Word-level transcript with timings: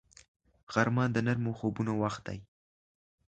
غرمه 0.73 1.05
د 1.11 1.17
نرمو 1.25 1.51
خوبونو 1.59 1.93
وخت 2.03 2.21
دی 2.27 2.39